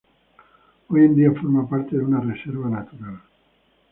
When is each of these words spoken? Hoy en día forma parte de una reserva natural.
Hoy 0.87 1.05
en 1.05 1.13
día 1.13 1.31
forma 1.31 1.69
parte 1.69 1.95
de 1.95 2.03
una 2.03 2.21
reserva 2.21 2.67
natural. 2.71 3.21